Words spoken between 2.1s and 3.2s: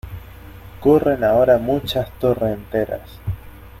torrenteras.